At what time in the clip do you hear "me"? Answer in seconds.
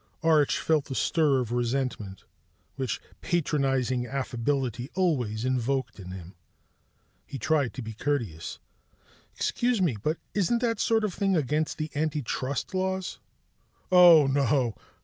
9.79-9.95